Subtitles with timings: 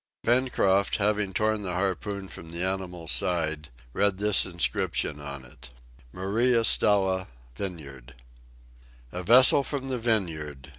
[0.23, 5.69] Pencroft, having torn the harpoon from the animal's side, read this inscription on it:
[6.11, 8.15] MARIA STELLA, VINEYARD
[9.11, 10.69] "A vessel from the Vineyard!